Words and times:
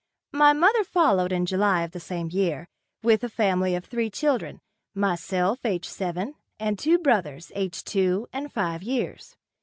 My 0.33 0.51
mother 0.53 0.83
followed 0.83 1.31
in 1.31 1.45
July 1.45 1.83
of 1.83 1.91
the 1.91 1.99
same 1.99 2.31
year, 2.31 2.67
with 3.03 3.21
the 3.21 3.29
family 3.29 3.75
of 3.75 3.85
three 3.85 4.09
children, 4.09 4.59
myself, 4.95 5.63
aged 5.63 5.91
seven, 5.91 6.33
and 6.59 6.79
two 6.79 6.97
brothers 6.97 7.51
aged 7.53 7.85
two 7.85 8.27
and 8.33 8.51
five 8.51 8.81
years. 8.81 9.35